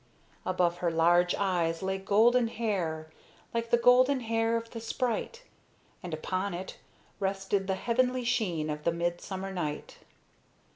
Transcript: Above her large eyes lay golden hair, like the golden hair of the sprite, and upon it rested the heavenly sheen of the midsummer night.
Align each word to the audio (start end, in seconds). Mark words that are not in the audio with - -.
Above 0.47 0.77
her 0.79 0.89
large 0.89 1.35
eyes 1.35 1.83
lay 1.83 1.99
golden 1.99 2.47
hair, 2.47 3.11
like 3.53 3.69
the 3.69 3.77
golden 3.77 4.21
hair 4.21 4.57
of 4.57 4.71
the 4.71 4.81
sprite, 4.81 5.43
and 6.01 6.11
upon 6.11 6.55
it 6.55 6.79
rested 7.19 7.67
the 7.67 7.75
heavenly 7.75 8.23
sheen 8.23 8.71
of 8.71 8.83
the 8.83 8.91
midsummer 8.91 9.53
night. 9.53 9.99